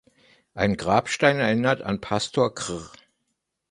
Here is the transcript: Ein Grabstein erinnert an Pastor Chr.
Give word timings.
Ein 0.55 0.77
Grabstein 0.77 1.37
erinnert 1.37 1.83
an 1.83 2.01
Pastor 2.01 2.55
Chr. 2.55 2.91